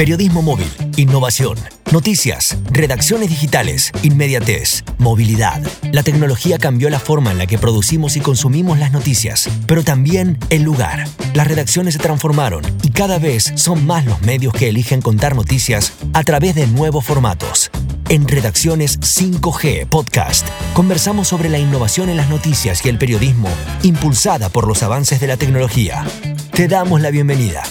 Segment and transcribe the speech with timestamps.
[0.00, 0.66] Periodismo móvil,
[0.96, 1.58] innovación,
[1.92, 5.62] noticias, redacciones digitales, inmediatez, movilidad.
[5.92, 10.38] La tecnología cambió la forma en la que producimos y consumimos las noticias, pero también
[10.48, 11.06] el lugar.
[11.34, 15.92] Las redacciones se transformaron y cada vez son más los medios que eligen contar noticias
[16.14, 17.70] a través de nuevos formatos.
[18.08, 23.50] En Redacciones 5G Podcast conversamos sobre la innovación en las noticias y el periodismo
[23.82, 26.06] impulsada por los avances de la tecnología.
[26.52, 27.62] Te damos la bienvenida.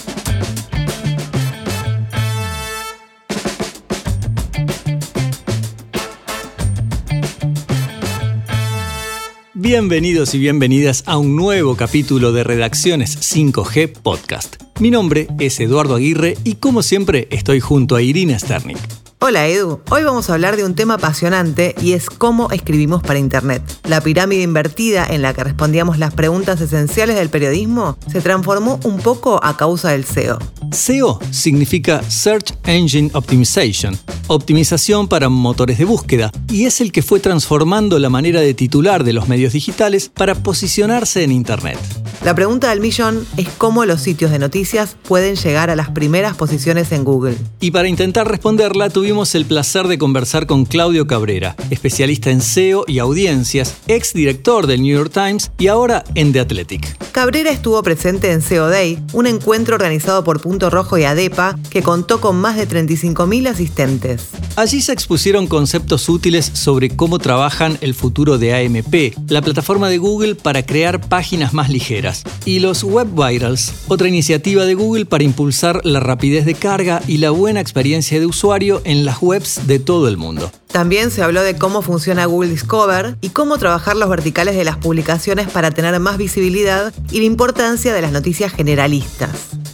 [9.62, 14.56] Bienvenidos y bienvenidas a un nuevo capítulo de Redacciones 5G Podcast.
[14.80, 18.78] Mi nombre es Eduardo Aguirre y como siempre estoy junto a Irina Sternik.
[19.18, 23.18] Hola Edu, hoy vamos a hablar de un tema apasionante y es cómo escribimos para
[23.18, 23.62] Internet.
[23.86, 28.96] La pirámide invertida en la que respondíamos las preguntas esenciales del periodismo se transformó un
[28.96, 30.38] poco a causa del SEO.
[30.72, 37.20] SEO significa Search Engine Optimization, optimización para motores de búsqueda, y es el que fue
[37.20, 41.78] transformando la manera de titular de los medios digitales para posicionarse en Internet.
[42.22, 46.36] La pregunta del millón es cómo los sitios de noticias pueden llegar a las primeras
[46.36, 47.34] posiciones en Google.
[47.60, 52.84] Y para intentar responderla tuvimos el placer de conversar con Claudio Cabrera, especialista en SEO
[52.86, 57.10] y audiencias, ex director del New York Times y ahora en The Athletic.
[57.10, 61.82] Cabrera estuvo presente en SEO Day, un encuentro organizado por Punto Rojo y ADEPA que
[61.82, 64.28] contó con más de 35.000 asistentes.
[64.56, 69.96] Allí se expusieron conceptos útiles sobre cómo trabajan el futuro de AMP, la plataforma de
[69.96, 72.09] Google para crear páginas más ligeras
[72.44, 77.18] y los Web Virals, otra iniciativa de Google para impulsar la rapidez de carga y
[77.18, 80.50] la buena experiencia de usuario en las webs de todo el mundo.
[80.72, 84.76] También se habló de cómo funciona Google Discover y cómo trabajar los verticales de las
[84.76, 89.30] publicaciones para tener más visibilidad y la importancia de las noticias generalistas.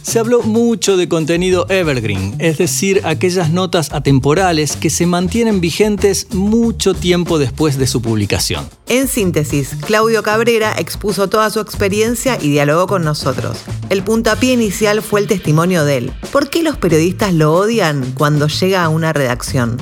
[0.07, 6.33] Se habló mucho de contenido evergreen, es decir, aquellas notas atemporales que se mantienen vigentes
[6.33, 8.69] mucho tiempo después de su publicación.
[8.87, 13.65] En síntesis, Claudio Cabrera expuso toda su experiencia y dialogó con nosotros.
[13.89, 16.13] El puntapié inicial fue el testimonio de él.
[16.31, 19.75] ¿Por qué los periodistas lo odian cuando llega a una redacción?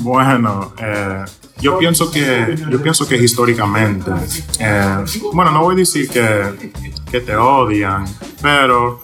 [0.00, 1.22] Bueno, eh,
[1.60, 4.10] yo pienso que yo pienso que históricamente,
[4.58, 5.04] eh,
[5.34, 6.72] bueno, no voy a decir que,
[7.10, 8.06] que te odian,
[8.40, 9.02] pero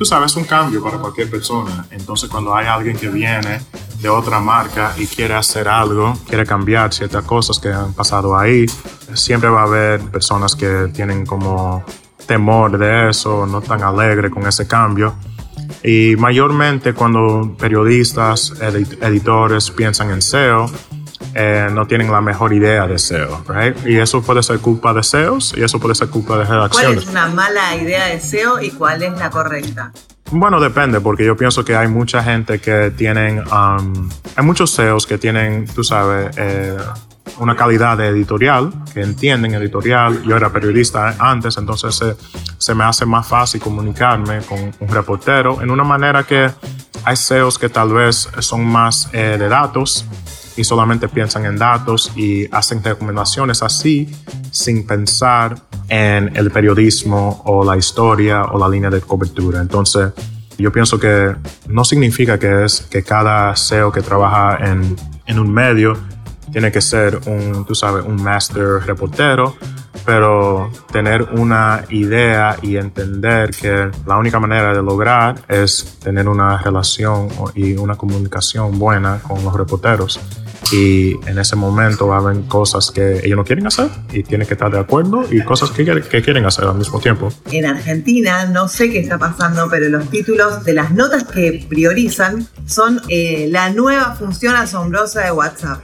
[0.00, 1.84] tú sabes, un cambio para cualquier persona.
[1.90, 3.60] Entonces, cuando hay alguien que viene
[4.00, 8.64] de otra marca y quiere hacer algo, quiere cambiar ciertas cosas que han pasado ahí,
[9.12, 11.84] siempre va a haber personas que tienen como
[12.24, 15.16] temor de eso, no tan alegre con ese cambio.
[15.84, 18.54] Y mayormente cuando periodistas,
[19.02, 20.64] editores piensan en SEO,
[21.34, 23.76] eh, no tienen la mejor idea de SEO, right?
[23.86, 27.04] Y eso puede ser culpa de SEOs y eso puede ser culpa de redacciones.
[27.04, 29.92] ¿Cuál es una mala idea de SEO y cuál es la correcta?
[30.32, 35.06] Bueno, depende, porque yo pienso que hay mucha gente que tienen, um, hay muchos SEOs
[35.06, 36.76] que tienen, tú sabes, eh,
[37.38, 40.22] una calidad de editorial, que entienden editorial.
[40.22, 42.16] Yo era periodista antes, entonces se,
[42.58, 46.50] se me hace más fácil comunicarme con un reportero en una manera que
[47.04, 50.06] hay SEOs que tal vez son más eh, de datos
[50.56, 54.08] y solamente piensan en datos y hacen recomendaciones así
[54.50, 55.56] sin pensar
[55.88, 59.60] en el periodismo o la historia o la línea de cobertura.
[59.60, 60.12] Entonces,
[60.58, 61.34] yo pienso que
[61.68, 64.96] no significa que es que cada SEO que trabaja en,
[65.26, 65.96] en un medio
[66.52, 69.56] tiene que ser un, tú sabes, un master reportero,
[70.04, 76.58] pero tener una idea y entender que la única manera de lograr es tener una
[76.58, 80.20] relación y una comunicación buena con los reporteros.
[80.72, 84.46] Y en ese momento va a haber cosas que ellos no quieren hacer y tienen
[84.46, 87.32] que estar de acuerdo y cosas que, que quieren hacer al mismo tiempo.
[87.50, 92.46] En Argentina, no sé qué está pasando, pero los títulos de las notas que priorizan
[92.66, 95.82] son eh, la nueva función asombrosa de WhatsApp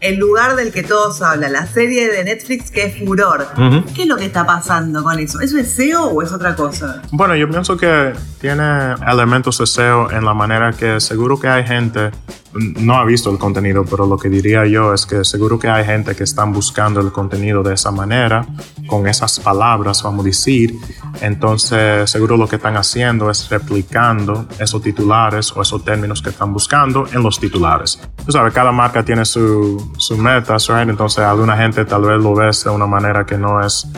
[0.00, 3.46] el lugar del que todos hablan, la serie de Netflix que es furor.
[3.94, 5.40] ¿Qué es lo que está pasando con eso?
[5.40, 7.02] ¿Eso es SEO o es otra cosa?
[7.12, 11.64] Bueno, yo pienso que tiene elementos de SEO en la manera que seguro que hay
[11.64, 12.10] gente
[12.58, 15.84] no ha visto el contenido, pero lo que diría yo es que seguro que hay
[15.84, 18.46] gente que están buscando el contenido de esa manera,
[18.86, 20.74] con esas palabras, vamos a decir.
[21.20, 26.52] Entonces, seguro lo que están haciendo es replicando esos titulares o esos términos que están
[26.52, 28.00] buscando en los titulares.
[28.24, 30.88] Tú sabes, cada marca tiene su, su metas, right?
[30.88, 33.88] Entonces, alguna gente tal vez lo ve de una manera que no es,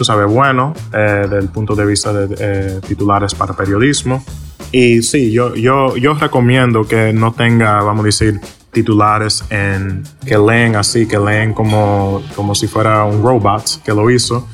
[0.00, 4.24] tú sabes, bueno, eh, desde el punto de vista de eh, titulares para periodismo.
[4.72, 8.40] Y sí, yo, yo, yo recomiendo que no tenga, vamos a decir,
[8.72, 14.10] titulares en que leen así, que leen como, como si fuera un robot que lo
[14.10, 14.48] hizo.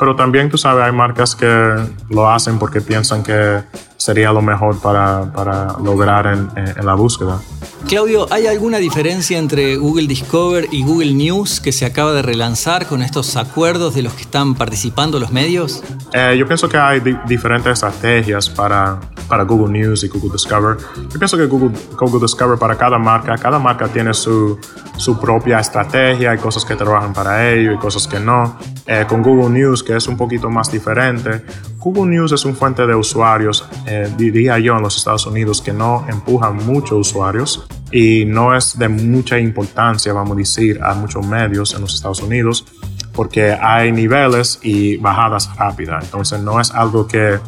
[0.00, 1.76] Pero también, tú sabes, hay marcas que
[2.08, 3.60] lo hacen porque piensan que
[3.98, 7.38] sería lo mejor para, para lograr en, en, la búsqueda.
[7.86, 12.86] Claudio, ¿hay alguna diferencia entre Google Discover y Google News que se acaba de relanzar
[12.86, 15.82] con estos acuerdos de los que están participando los medios?
[16.14, 18.98] Eh, yo pienso que hay diferentes estrategias para,
[19.30, 20.76] para Google News y Google Discover.
[21.10, 24.58] Yo pienso que Google, Google Discover para cada marca, cada marca tiene su,
[24.98, 28.58] su propia estrategia, hay cosas que trabajan para ello y cosas que no.
[28.86, 31.44] Eh, con Google News, que es un poquito más diferente,
[31.78, 35.72] Google News es un fuente de usuarios, eh, diría yo, en los Estados Unidos, que
[35.72, 41.26] no empuja muchos usuarios y no es de mucha importancia, vamos a decir, a muchos
[41.26, 42.66] medios en los Estados Unidos,
[43.14, 46.04] porque hay niveles y bajadas rápidas.
[46.04, 47.38] Entonces no es algo que,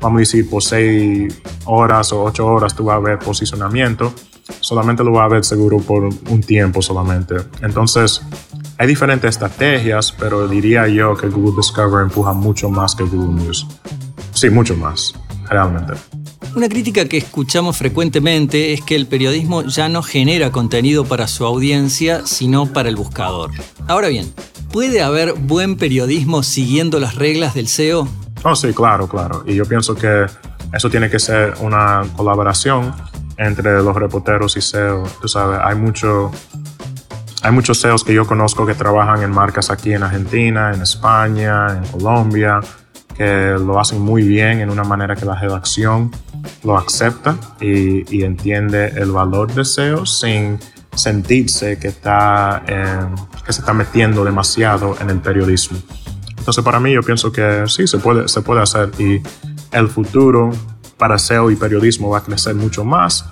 [0.00, 4.12] vamos a decir, por seis horas o ocho horas tú vas a ver posicionamiento,
[4.60, 7.36] solamente lo vas a ver seguro por un tiempo solamente.
[7.62, 8.22] Entonces,
[8.76, 13.66] hay diferentes estrategias, pero diría yo que Google Discover empuja mucho más que Google News.
[14.32, 15.14] Sí, mucho más,
[15.48, 15.94] realmente.
[16.54, 21.44] Una crítica que escuchamos frecuentemente es que el periodismo ya no genera contenido para su
[21.44, 23.50] audiencia, sino para el buscador.
[23.86, 24.32] Ahora bien,
[24.72, 28.08] ¿puede haber buen periodismo siguiendo las reglas del SEO?
[28.44, 29.42] Oh, sí, claro, claro.
[29.46, 30.26] Y yo pienso que
[30.72, 32.94] eso tiene que ser una colaboración
[33.36, 35.04] entre los reporteros y SEO.
[35.20, 36.30] Tú sabes, hay mucho
[37.42, 41.68] hay muchos CEOs que yo conozco que trabajan en marcas aquí en Argentina, en España,
[41.68, 42.60] en Colombia,
[43.16, 46.10] que lo hacen muy bien en una manera que la redacción
[46.64, 50.58] lo acepta y, entiende el valor de SEO sin
[50.94, 52.62] sentirse que, está,
[53.46, 55.78] que se está metiendo demasiado en el periodismo.
[56.48, 59.20] Entonces para mí yo pienso que sí, se puede, se puede hacer y
[59.70, 60.50] el futuro
[60.96, 63.26] para SEO y periodismo va a crecer mucho más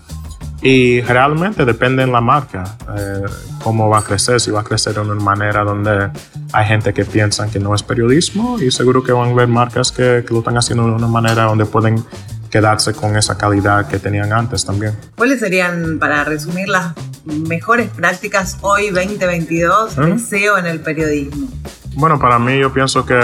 [0.60, 3.22] y realmente depende en la marca eh,
[3.64, 6.10] cómo va a crecer, si va a crecer de una manera donde
[6.52, 9.92] hay gente que piensa que no es periodismo y seguro que van a ver marcas
[9.92, 12.04] que, que lo están haciendo de una manera donde pueden
[12.50, 14.94] quedarse con esa calidad que tenían antes también.
[15.16, 16.92] ¿Cuáles serían, para resumir, las
[17.24, 21.48] mejores prácticas hoy 2022 de SEO en el periodismo?
[21.96, 23.18] Bueno, para mí yo pienso que,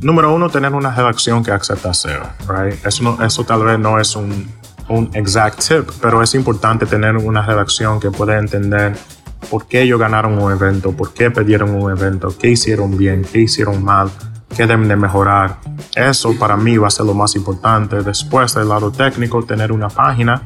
[0.00, 2.86] número uno, tener una redacción que acepta SEO, right?
[2.86, 4.46] Eso, eso tal vez no es un
[4.90, 8.96] un exact tip, pero es importante tener una redacción que pueda entender
[9.48, 13.40] por qué ellos ganaron un evento, por qué pidieron un evento, qué hicieron bien, qué
[13.40, 14.10] hicieron mal,
[14.54, 15.58] qué deben de mejorar.
[15.94, 18.02] Eso para mí va a ser lo más importante.
[18.02, 20.42] Después del lado técnico, tener una página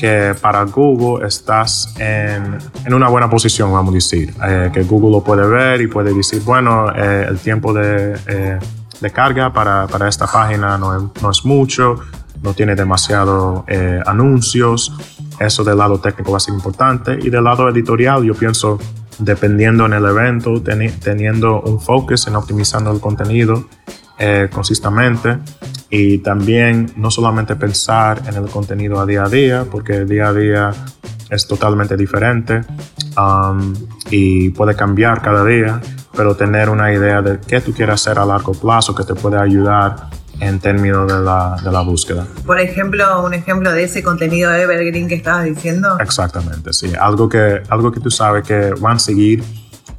[0.00, 2.56] que para Google estás en,
[2.86, 6.14] en una buena posición, vamos a decir, eh, que Google lo puede ver y puede
[6.14, 8.58] decir, bueno, eh, el tiempo de, eh,
[8.98, 12.00] de carga para, para, esta página no es, no es mucho,
[12.42, 14.90] no tiene demasiado eh, anuncios.
[15.38, 17.18] Eso del lado técnico va a ser importante.
[17.20, 18.78] Y del lado editorial, yo pienso,
[19.18, 23.66] dependiendo en el evento, teniendo un focus en optimizando el contenido
[24.22, 25.38] eh, consistentemente
[25.88, 30.32] y también no solamente pensar en el contenido a día a día, porque día a
[30.34, 30.72] día
[31.30, 32.60] es totalmente diferente
[33.16, 33.74] um,
[34.10, 35.80] y puede cambiar cada día,
[36.14, 39.38] pero tener una idea de qué tú quieres hacer a largo plazo que te puede
[39.38, 42.26] ayudar en términos de la, de la, búsqueda.
[42.44, 45.98] Por ejemplo, un ejemplo de ese contenido evergreen que estabas diciendo.
[45.98, 46.92] Exactamente, sí.
[46.98, 49.42] Algo que, algo que tú sabes que van a seguir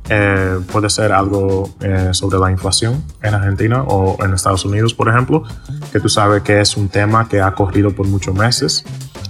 [0.10, 5.10] eh, puede ser algo eh, sobre la inflación en Argentina o en Estados Unidos, por
[5.10, 5.44] ejemplo,
[5.92, 8.84] que tú sabes que es un tema que ha corrido por muchos meses.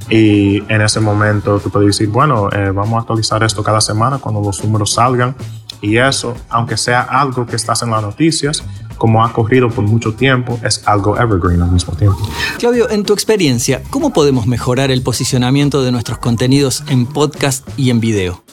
[0.09, 4.17] Y en ese momento tú puedes decir, bueno, eh, vamos a actualizar esto cada semana
[4.17, 5.35] cuando los números salgan.
[5.81, 8.63] Y eso, aunque sea algo que estás en las noticias,
[8.97, 12.19] como ha corrido por mucho tiempo, es algo evergreen al mismo tiempo.
[12.59, 17.89] Claudio, en tu experiencia, ¿cómo podemos mejorar el posicionamiento de nuestros contenidos en podcast y
[17.89, 18.43] en video?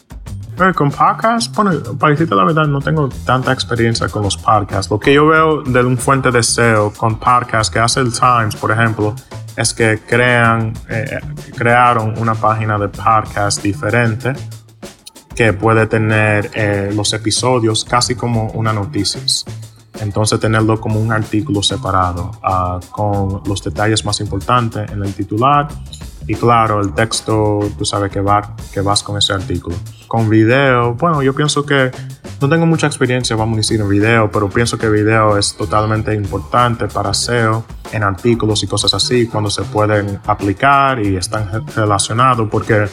[0.75, 4.91] Con podcasts, bueno, para decirte la verdad, no tengo tanta experiencia con los podcasts.
[4.91, 8.57] Lo que yo veo de un fuente de SEO con podcasts que hace el Times,
[8.57, 9.15] por ejemplo,
[9.57, 11.21] es que crean, eh,
[11.57, 14.33] crearon una página de podcast diferente
[15.35, 19.45] que puede tener eh, los episodios casi como una noticias.
[20.01, 25.69] Entonces tenerlo como un artículo separado uh, con los detalles más importantes en el titular
[26.29, 29.75] y claro, el texto, tú sabes que, va, que vas con ese artículo.
[30.07, 31.91] Con video, bueno, yo pienso que
[32.39, 36.15] no tengo mucha experiencia, vamos a decir, en video, pero pienso que video es totalmente
[36.15, 42.47] importante para SEO en artículos y cosas así, cuando se pueden aplicar y están relacionados,
[42.51, 42.85] porque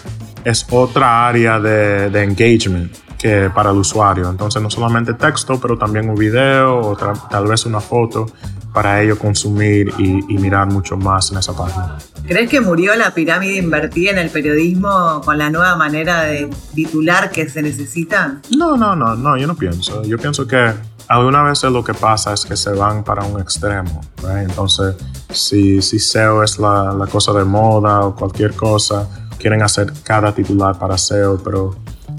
[0.46, 4.30] es otra área de, de engagement que para el usuario.
[4.30, 8.28] Entonces no solamente texto, pero también un video o tal vez una foto
[8.76, 11.98] para ello consumir y, mirar mucho más en esa página.
[12.28, 17.32] ¿Crees que murió la pirámide invertida en el periodismo con la nueva manera de titular
[17.32, 18.42] que se necesita?
[18.56, 20.04] No, no, no, no, yo no pienso.
[20.04, 20.74] Yo pienso que
[21.08, 24.02] algunas veces lo que pasa es que se van para un extremo.
[24.38, 24.96] Entonces,
[25.30, 29.08] si, si SEO es la, la cosa de moda o cualquier cosa,
[29.40, 31.78] quieren hacer cada titular para SEO, pero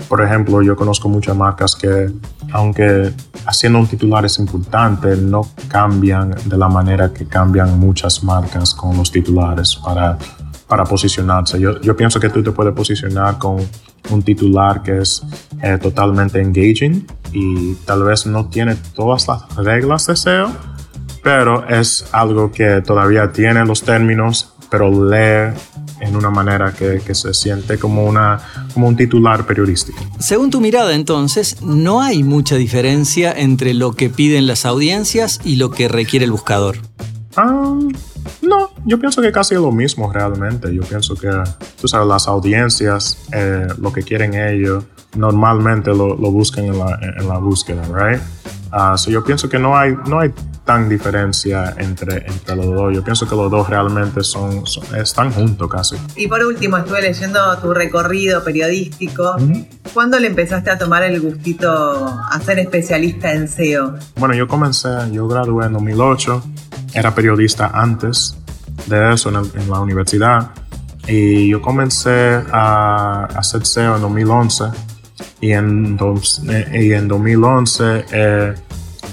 [0.09, 2.11] por ejemplo, yo conozco muchas marcas que,
[2.53, 3.13] aunque
[3.47, 8.97] haciendo un titular es importante, no cambian de la manera que cambian muchas marcas con
[8.97, 10.19] los titulares para,
[10.69, 11.59] para posicionarse.
[11.59, 13.59] Yo, yo pienso que tú te puedes posicionar con
[14.11, 15.23] un titular que es
[15.63, 20.51] eh, totalmente engaging y tal vez no tiene todas las reglas de SEO,
[21.23, 25.53] pero es algo que todavía tiene los términos, pero lee
[26.07, 28.41] en una manera que, que, se siente como, una,
[28.73, 29.99] como un titular periodístico.
[30.19, 35.57] Según tu mirada, entonces, no hay mucha diferencia entre lo que piden las audiencias y
[35.57, 36.79] lo que requiere el buscador.
[37.37, 37.79] Ah,
[38.43, 40.75] no, yo pienso que casi es lo mismo realmente.
[40.75, 41.31] Yo pienso que,
[41.81, 44.85] tú sabes, las audiencias, eh, lo que quieren ellos,
[45.17, 48.21] normalmente lo, lo buscan en la, en la búsqueda, ¿right?
[48.77, 50.35] Uh, so yo pienso que no hay, no hay
[50.67, 52.95] tan diferencia entre, entre los dos.
[52.95, 55.97] Yo pienso que los dos realmente son, son están juntos casi.
[56.15, 59.37] Y por último, estuve leyendo tu recorrido periodístico.
[59.39, 59.67] Uh -huh.
[59.95, 63.95] ¿Cuándo le empezaste a tomar el gustito a ser especialista en SEO?
[64.17, 66.43] Bueno, yo comencé, yo gradué en 2008,
[66.93, 68.37] era periodista antes
[68.89, 70.51] de eso en, el, en la universidad
[71.09, 74.65] y yo comencé a hacer SEO en 2011
[75.41, 78.55] y en, dos, eh, y en 2011 eh,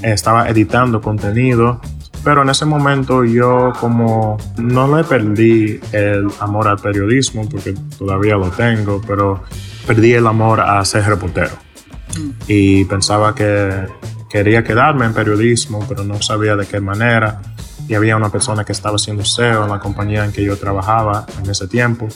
[0.01, 1.81] estaba editando contenido,
[2.23, 8.35] pero en ese momento yo como no le perdí el amor al periodismo, porque todavía
[8.35, 9.43] lo tengo, pero
[9.85, 11.51] perdí el amor a ser reportero.
[12.17, 12.29] Mm.
[12.47, 13.87] Y pensaba que
[14.29, 17.41] quería quedarme en periodismo, pero no sabía de qué manera.
[17.87, 21.25] Y había una persona que estaba haciendo SEO en la compañía en que yo trabajaba
[21.43, 22.07] en ese tiempo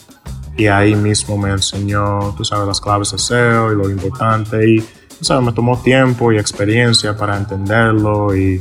[0.57, 4.79] y ahí mismo me enseñó, tú sabes, las claves de SEO y lo importante y,
[4.79, 8.59] tú sabes, me tomó tiempo y experiencia para entenderlo y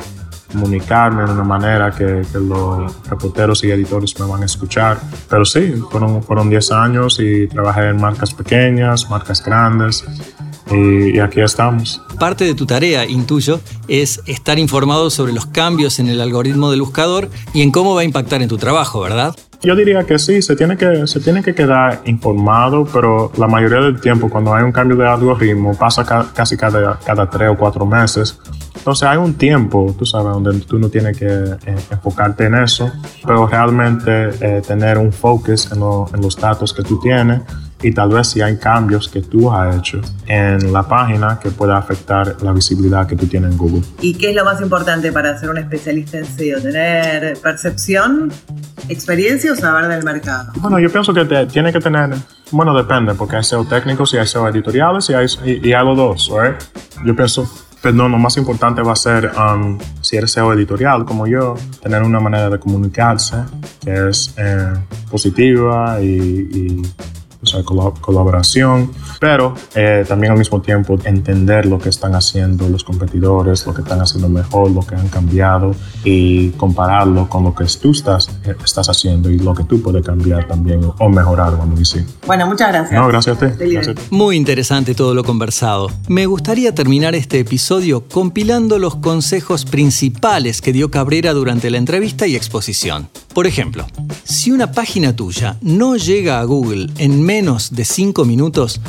[0.53, 5.01] comunicarme de una manera que, que, los reporteros y editores me van a escuchar.
[5.29, 10.05] Pero sí, fueron, fueron 10 años y trabajé en marcas pequeñas, marcas grandes.
[10.71, 12.03] Y, y, aquí estamos.
[12.19, 16.81] Parte de tu tarea, intuyo, es estar informado sobre los cambios en el algoritmo del
[16.81, 19.37] buscador y en cómo va a impactar en tu trabajo, ¿verdad?
[19.63, 23.81] Yo diría que sí, se tiene que, se tiene que quedar informado, pero la mayoría
[23.81, 27.57] del tiempo cuando hay un cambio de algoritmo pasa ca casi cada, cada tres o
[27.57, 28.39] cuatro meses.
[28.77, 32.93] Entonces hay un tiempo, tú sabes, donde tú no tienes que eh, enfocarte en eso,
[33.27, 37.41] pero realmente eh, tener un focus en, lo, en los datos que tú tienes
[37.83, 41.77] y tal vez si hay cambios que tú has hecho en la página que pueda
[41.77, 43.83] afectar la visibilidad que tú tienes en Google.
[44.01, 46.61] ¿Y qué es lo más importante para ser un especialista en SEO?
[46.61, 48.33] ¿Tener percepción,
[48.89, 50.53] experiencia o saber del mercado?
[50.57, 52.15] Bueno, yo pienso que te, tiene que tener,
[52.51, 55.85] bueno, depende, porque hay SEO técnicos y hay SEO editoriales y hay, y, y hay
[55.85, 56.57] los dos, right?
[57.05, 57.49] Yo pienso
[57.83, 62.03] Perdón, lo más importante va a ser, um, si eres SEO editorial como yo, tener
[62.03, 63.37] una manera de comunicarse
[63.81, 64.73] que es eh,
[65.09, 66.83] positiva y, y
[67.43, 68.91] o sea, colaboración,
[69.21, 73.83] pero eh, también al mismo tiempo entender lo que están haciendo los competidores, lo que
[73.83, 75.75] están haciendo mejor, lo que han cambiado
[76.05, 80.05] y compararlo con lo que tú estás, eh, estás haciendo y lo que tú puedes
[80.05, 82.07] cambiar también o mejorar, vamos a decir.
[82.27, 83.01] Bueno, muchas gracias.
[83.01, 83.47] No, gracias a ti.
[83.59, 84.03] Gracias a ti.
[84.11, 85.91] Muy interesante todo lo conversado.
[86.09, 92.27] Me gustaría terminar este episodio compilando los consejos principales que dio Cabrera durante la entrevista
[92.27, 93.09] y exposición.
[93.37, 93.87] Por ejemplo,
[94.25, 98.81] si una página tuya no llega a Google en menos de 5 minutos,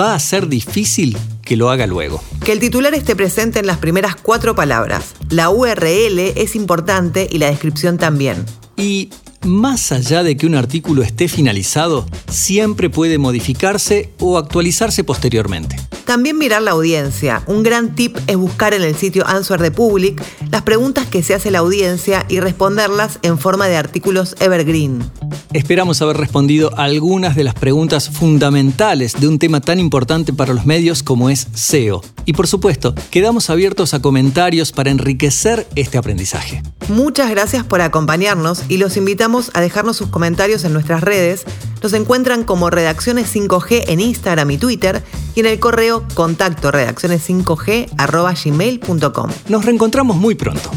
[0.00, 2.22] va a ser difícil que lo haga luego.
[2.44, 5.14] Que el titular esté presente en las primeras cuatro palabras.
[5.28, 8.44] La URL es importante y la descripción también.
[8.76, 9.10] Y
[9.44, 15.78] más allá de que un artículo esté finalizado, siempre puede modificarse o actualizarse posteriormente.
[16.06, 17.42] También mirar la audiencia.
[17.48, 20.22] Un gran tip es buscar en el sitio Answer the Public
[20.52, 25.10] las preguntas que se hace la audiencia y responderlas en forma de artículos evergreen.
[25.52, 30.54] Esperamos haber respondido a algunas de las preguntas fundamentales de un tema tan importante para
[30.54, 32.02] los medios como es SEO.
[32.24, 36.62] Y por supuesto, quedamos abiertos a comentarios para enriquecer este aprendizaje.
[36.88, 41.44] Muchas gracias por acompañarnos y los invitamos a dejarnos sus comentarios en nuestras redes.
[41.82, 45.02] Nos encuentran como Redacciones 5G en Instagram y Twitter
[45.34, 49.30] y en el correo contacto redacciones5g gmail.com.
[49.48, 50.70] Nos reencontramos muy pronto.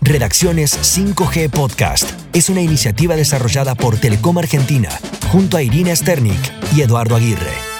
[0.00, 4.88] Redacciones 5G Podcast es una iniciativa desarrollada por Telecom Argentina
[5.32, 6.40] junto a Irina Sternik
[6.76, 7.75] y Eduardo Aguirre.